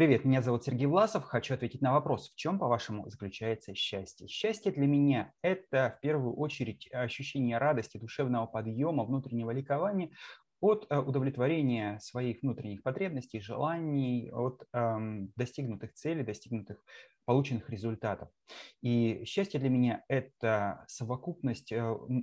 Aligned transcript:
Привет, 0.00 0.24
меня 0.24 0.40
зовут 0.40 0.64
Сергей 0.64 0.86
Власов. 0.86 1.24
Хочу 1.24 1.52
ответить 1.52 1.82
на 1.82 1.92
вопрос, 1.92 2.32
в 2.32 2.34
чем, 2.34 2.58
по-вашему, 2.58 3.10
заключается 3.10 3.74
счастье? 3.74 4.28
Счастье 4.28 4.72
для 4.72 4.86
меня– 4.86 5.34
это 5.42 5.94
в 5.98 6.00
первую 6.00 6.34
очередь 6.36 6.88
ощущение 6.90 7.58
радости, 7.58 7.98
душевного 7.98 8.46
подъема, 8.46 9.04
внутреннего 9.04 9.50
ликования 9.50 10.10
от 10.60 10.86
э, 10.90 10.98
удовлетворения 10.98 11.98
своих 12.00 12.42
внутренних 12.42 12.82
потребностей, 12.82 13.40
желаний, 13.40 14.30
от 14.32 14.64
эм, 14.72 15.32
достигнутых 15.36 15.94
целей, 15.94 16.22
достигнутых 16.22 16.84
полученных 17.24 17.70
результатов. 17.70 18.28
И 18.82 19.22
счастье 19.24 19.60
для 19.60 19.70
меня– 19.70 20.04
это 20.08 20.84
совокупность 20.88 21.70
э, 21.72 21.78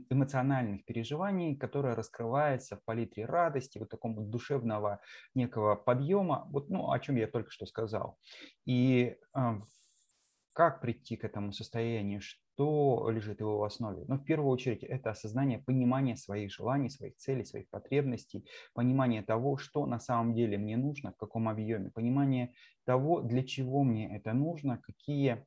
эмоциональных 0.09 0.85
переживаний, 0.85 1.55
которая 1.55 1.95
раскрывается 1.95 2.77
в 2.77 2.83
палитре 2.83 3.25
радости, 3.25 3.77
вот 3.77 3.89
такого 3.89 4.21
душевного 4.21 4.99
некого 5.33 5.75
подъема, 5.75 6.47
вот, 6.49 6.69
ну, 6.69 6.91
о 6.91 6.99
чем 6.99 7.15
я 7.15 7.27
только 7.27 7.51
что 7.51 7.65
сказал. 7.65 8.17
И 8.65 9.15
э, 9.33 9.39
как 10.57 10.81
прийти 10.81 11.17
к 11.17 11.23
этому 11.23 11.51
состоянию, 11.51 12.19
что 12.19 13.11
лежит 13.11 13.41
его 13.41 13.59
в 13.59 13.63
основе? 13.63 14.05
Ну, 14.07 14.15
в 14.15 14.23
первую 14.23 14.49
очередь, 14.49 14.81
это 14.83 15.11
осознание, 15.11 15.59
понимание 15.59 16.17
своих 16.17 16.51
желаний, 16.51 16.89
своих 16.89 17.15
целей, 17.17 17.45
своих 17.45 17.69
потребностей, 17.69 18.49
понимание 18.73 19.21
того, 19.21 19.57
что 19.57 19.85
на 19.85 19.99
самом 19.99 20.33
деле 20.33 20.57
мне 20.57 20.75
нужно, 20.75 21.11
в 21.11 21.17
каком 21.17 21.47
объеме, 21.47 21.91
понимание 21.91 22.55
того, 22.85 23.21
для 23.21 23.43
чего 23.43 23.83
мне 23.83 24.17
это 24.17 24.33
нужно, 24.33 24.79
какие 24.79 25.45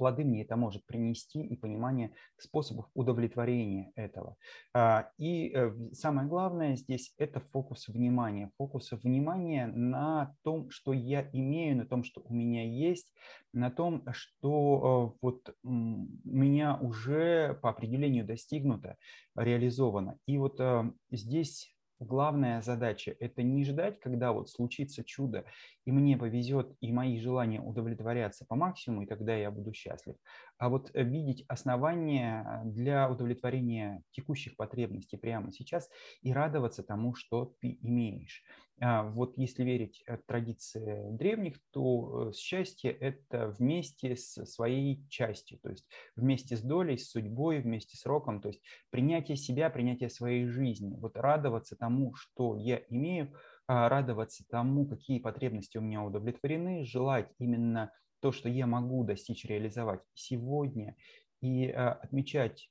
плоды 0.00 0.24
мне 0.24 0.40
это 0.40 0.56
может 0.56 0.86
принести 0.86 1.42
и 1.42 1.56
понимание 1.56 2.14
способов 2.38 2.86
удовлетворения 2.94 3.92
этого. 3.96 4.36
А, 4.72 5.10
и 5.18 5.52
э, 5.54 5.74
самое 5.92 6.26
главное 6.26 6.74
здесь 6.76 7.12
это 7.18 7.40
фокус 7.40 7.88
внимания. 7.88 8.50
Фокус 8.56 8.92
внимания 8.92 9.66
на 9.66 10.34
том, 10.42 10.70
что 10.70 10.94
я 10.94 11.28
имею, 11.34 11.76
на 11.76 11.84
том, 11.84 12.02
что 12.02 12.22
у 12.24 12.32
меня 12.32 12.64
есть, 12.64 13.12
на 13.52 13.70
том, 13.70 14.02
что 14.12 15.12
э, 15.12 15.18
вот 15.20 15.54
меня 15.62 16.78
уже 16.80 17.58
по 17.60 17.68
определению 17.68 18.24
достигнуто, 18.24 18.96
реализовано. 19.36 20.16
И 20.24 20.38
вот 20.38 20.58
э, 20.60 20.90
здесь 21.10 21.76
главная 22.00 22.62
задача– 22.62 23.14
это 23.20 23.42
не 23.42 23.64
ждать, 23.64 24.00
когда 24.00 24.32
вот 24.32 24.50
случится 24.50 25.04
чудо, 25.04 25.44
и 25.84 25.92
мне 25.92 26.16
повезет, 26.16 26.74
и 26.80 26.92
мои 26.92 27.18
желания 27.20 27.60
удовлетворятся 27.60 28.44
по 28.46 28.56
максимуму, 28.56 29.02
и 29.02 29.06
тогда 29.06 29.34
я 29.36 29.50
буду 29.50 29.72
счастлив, 29.72 30.16
а 30.58 30.68
вот 30.68 30.90
видеть 30.94 31.44
основания 31.48 32.62
для 32.64 33.08
удовлетворения 33.10 34.02
текущих 34.10 34.56
потребностей 34.56 35.16
прямо 35.16 35.52
сейчас 35.52 35.88
и 36.22 36.32
радоваться 36.32 36.82
тому, 36.82 37.14
что 37.14 37.54
ты 37.60 37.78
имеешь. 37.82 38.42
А, 38.82 39.02
вот 39.02 39.36
если 39.36 39.62
верить 39.62 40.02
э, 40.06 40.16
традиции 40.26 41.10
древних, 41.10 41.56
то 41.70 42.30
э, 42.30 42.32
счастье– 42.32 42.90
это 43.00 43.48
вместе 43.48 44.16
с 44.16 44.44
своей 44.46 45.06
частью, 45.10 45.58
то 45.58 45.68
есть 45.68 45.86
вместе 46.16 46.56
с 46.56 46.62
долей, 46.62 46.96
с 46.96 47.10
судьбой, 47.10 47.60
вместе 47.60 47.98
с 47.98 48.06
роком, 48.06 48.40
то 48.40 48.48
есть 48.48 48.62
принятие 48.88 49.36
себя, 49.36 49.68
принятие 49.68 50.08
своей 50.08 50.46
жизни. 50.46 50.96
Вот 50.96 51.16
радоваться 51.18 51.76
тому, 51.76 52.14
что 52.14 52.56
я 52.56 52.80
имею, 52.88 53.34
а, 53.66 53.90
радоваться 53.90 54.44
тому, 54.48 54.86
какие 54.86 55.18
потребности 55.18 55.76
у 55.76 55.82
меня 55.82 56.02
удовлетворены, 56.02 56.86
желать 56.86 57.28
именно 57.38 57.92
то, 58.20 58.32
что 58.32 58.48
я 58.48 58.66
могу 58.66 59.04
достичь, 59.04 59.44
реализовать 59.44 60.00
сегодня, 60.14 60.96
и 61.42 61.68
а, 61.68 61.92
отмечать 61.92 62.70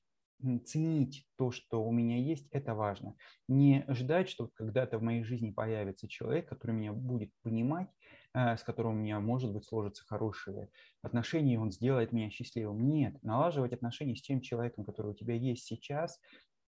ценить 0.65 1.27
то, 1.37 1.51
что 1.51 1.83
у 1.83 1.91
меня 1.91 2.17
есть, 2.17 2.47
это 2.51 2.73
важно. 2.73 3.15
Не 3.47 3.85
ждать, 3.89 4.29
что 4.29 4.47
когда-то 4.47 4.97
в 4.97 5.01
моей 5.01 5.23
жизни 5.23 5.51
появится 5.51 6.07
человек, 6.07 6.47
который 6.47 6.71
меня 6.71 6.93
будет 6.93 7.31
понимать, 7.41 7.89
э, 8.33 8.57
с 8.57 8.63
которым 8.63 8.93
у 8.93 8.99
меня, 8.99 9.19
может 9.19 9.51
быть, 9.51 9.65
сложатся 9.65 10.05
хорошие 10.05 10.69
отношения, 11.01 11.55
и 11.55 11.57
он 11.57 11.71
сделает 11.71 12.11
меня 12.11 12.29
счастливым. 12.29 12.87
Нет, 12.87 13.21
налаживать 13.23 13.73
отношения 13.73 14.15
с 14.15 14.21
тем 14.21 14.41
человеком, 14.41 14.85
который 14.85 15.11
у 15.11 15.15
тебя 15.15 15.33
есть 15.33 15.65
сейчас, 15.65 16.19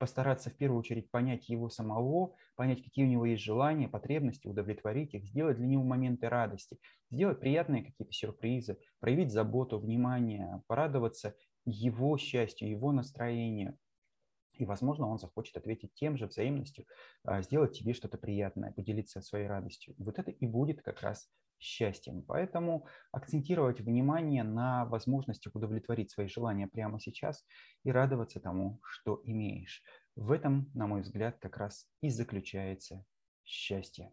постараться 0.02 0.50
в 0.50 0.58
первую 0.58 0.80
очередь 0.80 1.12
понять 1.12 1.48
его 1.48 1.70
самого, 1.70 2.34
понять, 2.56 2.84
какие 2.84 3.06
у 3.06 3.08
него 3.08 3.24
есть 3.28 3.44
желания, 3.44 3.88
потребности, 3.88 4.48
удовлетворить 4.48 5.14
их, 5.14 5.26
сделать 5.28 5.58
для 5.58 5.68
него 5.68 5.84
моменты 5.84 6.28
радости, 6.28 6.80
сделать 7.12 7.40
приятные 7.40 7.84
какие-то 7.84 8.12
сюрпризы, 8.12 8.80
проявить 9.00 9.32
заботу, 9.32 9.78
внимание, 9.78 10.64
порадоваться 10.66 11.36
его 11.66 12.18
счастью, 12.18 12.72
его 12.72 12.92
настроению. 12.92 13.78
И, 14.62 14.66
возможно, 14.66 15.08
он 15.08 15.18
захочет 15.18 15.58
ответить 15.58 15.96
тем 15.96 16.18
же 16.18 16.28
взаимностью, 16.28 16.86
а, 17.24 17.42
сделать 17.42 17.76
тебе 17.76 17.94
что-то 17.94 18.20
приятное, 18.20 18.72
поделиться 18.72 19.20
своей 19.20 19.48
радостью. 19.48 19.96
Вот 19.98 20.20
это 20.20 20.30
и 20.30 20.46
будет 20.46 20.84
как 20.84 21.02
раз 21.02 21.32
счастьем. 21.58 22.22
Поэтому 22.22 22.86
акцентировать 23.12 23.82
внимание 23.82 24.44
на 24.44 24.86
возможностях 24.86 25.56
удовлетворить 25.56 26.12
свои 26.12 26.28
желания 26.28 26.68
прямо 26.68 27.00
сейчас 27.00 27.44
и 27.84 27.92
радоваться 27.92 28.40
тому, 28.40 28.80
что 28.84 29.20
имеешь. 29.24 29.82
В 30.16 30.32
этом, 30.32 30.70
на 30.76 30.86
мой 30.86 31.02
взгляд, 31.02 31.40
как 31.40 31.58
раз 31.58 31.88
и 32.02 32.10
заключается 32.10 33.04
счастье. 33.44 34.12